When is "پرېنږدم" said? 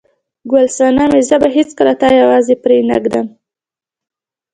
2.63-3.27